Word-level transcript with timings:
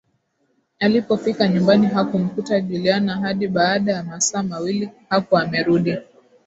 Alipofika 0.79 1.47
nyumbani 1.47 1.87
hakumkuta 1.87 2.61
Juliana 2.61 3.15
hadi 3.17 3.47
baada 3.47 3.91
ya 3.91 4.03
masaa 4.03 4.43
mawili 4.43 4.89
hakuwa 5.09 5.41
amerudi 5.41 5.97